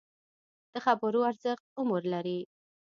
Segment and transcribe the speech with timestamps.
[0.73, 2.39] د خبرو ارزښت عمر لري